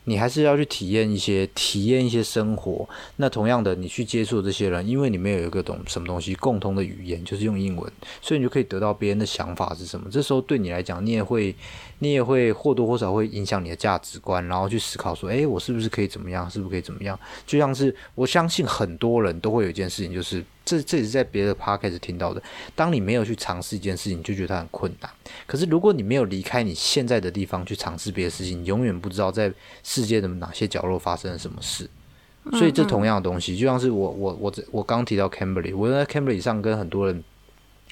[0.05, 2.89] 你还是要去体验一些体验一些生活。
[3.17, 10.07] 那同样的，你去接触这些人，因为你没有一个懂什么东西共通的语言，就是用英文，所以你就可以得到别人的想法是什么。
[10.09, 11.55] 这时候对你来讲，你也会
[11.99, 16.49] 你也会或多或少会影响你的价值观，然后去思考说，哎，我是不是可以怎么样？
[16.49, 17.19] 是不是可以怎么样？
[17.45, 20.43] 就像是我相信很多人都会有一件事情，就是。
[20.65, 22.41] 这这也是在别的 podcast 听到的。
[22.75, 25.11] 当你没有去尝试一件事情，你就觉得它很困难。
[25.45, 29.51] 可是如果你没有离开你现在的地方去尝试别的事情，你永远不知道在
[29.83, 31.89] 世界的哪些角落发生了什么事。
[32.51, 37.23] 所以这同样的东西，就像是我我我我刚提到 Cambly，我在 Cambly 上跟很多人。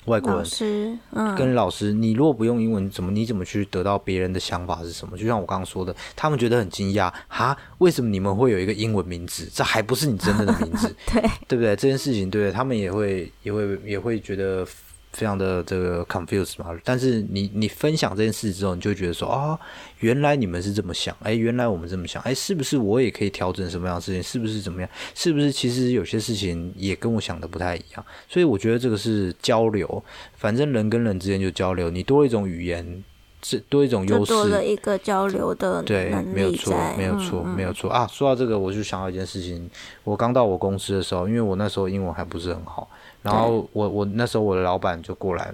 [0.06, 1.00] 外国人
[1.38, 5.18] 跟老师，你如果不用英文，怎么你怎么去得到别人的想法是什么？
[5.18, 9.50] 就像我刚刚说的，他们觉得很惊讶，哈，为什么你们会有一个英文名字？
[9.54, 11.76] 这还不是你真正的名字， 对对不对？
[11.76, 14.68] 这件事情，对他们也会也会也会觉得。
[15.14, 19.60] 非常的这个 confused 嘛，但是你你分享这件事之后，你就觉得说啊，
[20.00, 24.24] 原来你们是这么想，哎，原来我们这么想，哎，是不是我也可以调整什么样的事情？
[24.24, 24.90] 是不是怎么样？
[25.14, 28.06] 是不是其实有些事情也跟我想的不太一样？
[28.30, 30.04] 所以我觉得这个是交流，
[30.38, 33.04] 反正人跟人之间就交流，你多一种语言，
[33.44, 38.08] 是多一种优势，多了一个交流的对，没有错，没有错，没有错啊！
[38.08, 39.70] 说到这个，我就想到一件事情，
[40.06, 42.90] 我刚到我公司的时候，因为我那时候英文还不是很好。
[43.22, 45.54] 然后我我那时候我的老板就过来，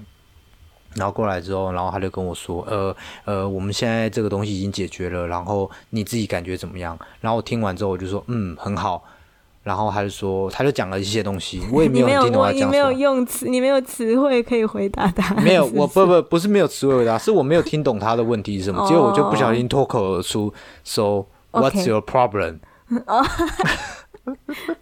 [0.96, 2.96] 然后过来之后，然后他就跟我说，呃
[3.26, 6.98] 呃，我们现在这个东西已经解决了，然后你自己感觉怎么样？
[7.22, 9.04] 然后我听完之后我就说，嗯，很好。
[9.64, 12.72] 然后他就说，他就讲了一些东西，我也没有听懂他讲什么。
[12.72, 15.36] 你没有用词，你没有词汇可以回答他。
[15.42, 20.54] 没有，我不不不是没有词汇回答，是我没有听懂他的问题是什么，结果我就不小心脱口而出
[20.86, 22.60] ，So what's your problem？
[23.08, 23.26] 哦，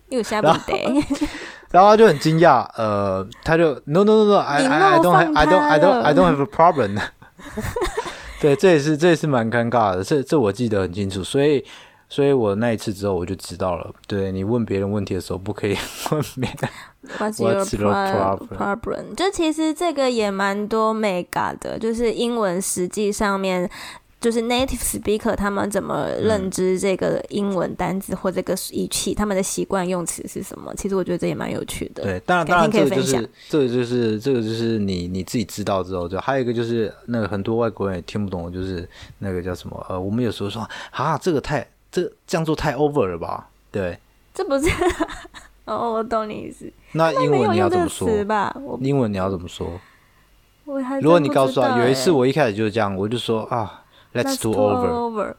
[0.09, 1.03] 又下不得。
[1.76, 6.97] 然后他就很惊讶，呃，他就 no no no no，I I don't I don't I don't I don't have a problem。
[8.39, 11.65] 对，这也是这也是蛮尴尬的，这这我记得很清楚，所以
[12.07, 15.76] 所以我那一次之后我就知道了，对你问别人问题的时候不可以
[16.11, 16.69] 问别人。
[17.19, 17.65] What's your
[18.57, 19.13] problem？
[19.15, 23.69] 就其实这个也蛮多 mega 的，就是英文实际上面。
[24.26, 30.73] 就是 native speaker 他们怎么认知这个英文单词或这个语气，他们的习惯用词是什么？
[30.76, 32.01] 其实我觉得这也蛮有趣的。
[32.01, 43.47] 对，当然当然这个就是这个就是这个就是你你自己知道之后，就还有一个就是那个很多外国人也听不懂，就是那个叫什么呃，我们有时候说啊，这个太这这样做太 over 了吧？
[43.69, 43.95] 对，
[44.34, 44.67] 这不是
[45.65, 46.65] 哦，我懂你意思。
[46.93, 48.09] 那英文你要怎么说？
[48.82, 49.80] 英文你要怎么说？
[50.99, 53.84] 如果你告诉他，有一次我一开始就是这样，我就说啊。
[54.16, 55.34] Let's do over，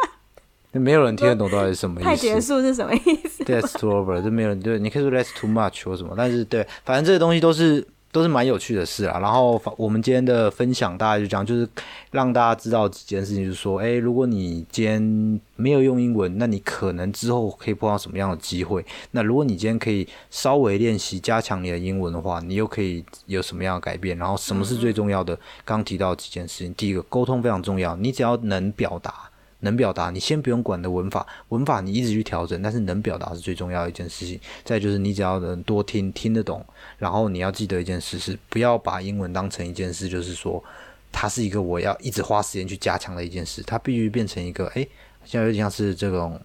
[0.72, 2.08] 没有人听得懂到底是什么意思。
[2.08, 4.78] 太结束是什么意思？Let's do over，这没有人对。
[4.78, 9.18] 你可以说 Let's too much 或什么，但是对，反正这些东西都是都是蛮有趣的事啊。
[9.20, 11.68] 然后我们今天的分享，大概就讲，就是
[12.10, 18.84] 让大家知道几件事情，就是说，哎，如果你今天没有用英文，那你可能之后可以碰到什么样的机会？
[19.12, 24.16] 那如果你今天可以稍微练习加强你的英文的话，你又可以有什么样的改变？
[24.18, 25.38] 然后什么是最重要的？
[25.64, 29.30] 刚提到几件事情，第一个沟通非常重要，你只要能表达，
[29.60, 34.40] 能表达，你先不用管的文法，文法你一直去调整，但是能表达是最重要的一件事情。
[34.64, 36.64] 再就是你只要能多听，听得懂，
[37.00, 40.62] 然后你要记得一件事是，不要把英文当成一件事，就是说
[41.10, 44.88] 它是一个我要一直花时间去加强的一件事，它必须变成一个诶。
[45.24, 46.40] 像有点像是这种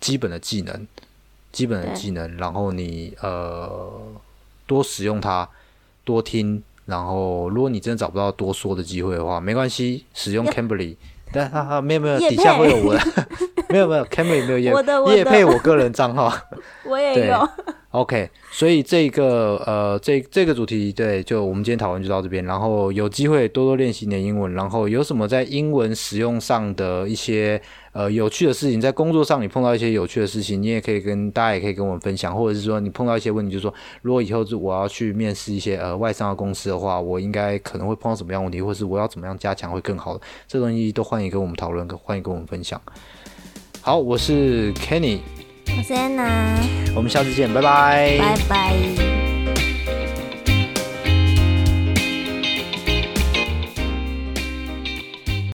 [0.00, 0.86] 基本的技能，
[1.52, 3.90] 基本的技能，然后你呃
[4.66, 5.48] 多使用它，
[6.04, 10.96] 多听，然后如果你真的找不到多说的机会的话，没关系，使用 Cambly，
[11.32, 13.00] 但哈哈没有没有，底下会有我的，
[13.70, 14.72] 没有没有 Cambly 没有叶
[15.16, 16.32] 叶配我个人账号，
[16.84, 17.48] 我也有，
[17.92, 22.44] OK，所以这个呃，这这个主题对，就我们今天讨论就到这边。
[22.44, 24.54] 然后有机会多多练习你的英文。
[24.54, 27.60] 然后有什么在英文使用上的一些
[27.90, 32.32] 呃有趣的事情，在工作上你碰到一些有趣的事情，你也可以跟大家也可以跟我们分享。
[32.32, 40.16] 或者是说你碰到一些问题，就是说如果以后是我要去面试一些呃外商的公司的话，我应该可能会碰到什么样问题，或是我要怎么样加强会更好，
[40.46, 42.80] 这东西都欢迎跟我们讨论，欢迎跟我们分享。
[43.80, 45.18] 好，我是 Kenny。
[45.76, 46.58] 我是安娜，
[46.94, 48.74] 我们下次见，拜拜，拜拜。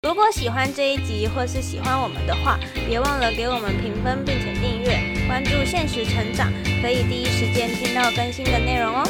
[0.03, 2.59] 如果喜欢这一集，或是喜欢我们的话，
[2.89, 6.53] 别忘了给我们评分，并且订阅、关注现实成长，
[6.83, 9.09] 可以第一时间听到更新的内容哦。